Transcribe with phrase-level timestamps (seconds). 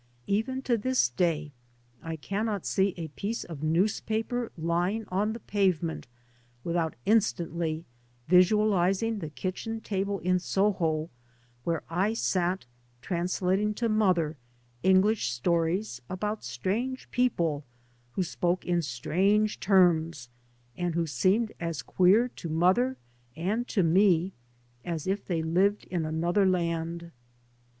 [0.25, 1.51] Even to this day
[2.01, 6.07] I cannot see a piece of newspaper lying on the pavement
[6.63, 7.85] without instantly
[8.27, 11.11] vis ualising the kitchen table in Soho
[11.65, 12.65] where I sat
[13.03, 14.37] translating to mother
[14.81, 17.63] English stories about strange people
[18.13, 20.29] who spoke in strange terms
[20.75, 22.97] and who seemed as queer to mother
[23.35, 24.33] and to me
[24.83, 27.11] as if they lived in another land.